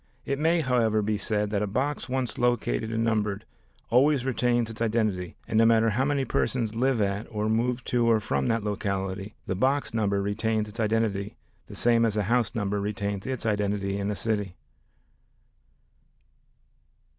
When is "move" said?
7.47-7.83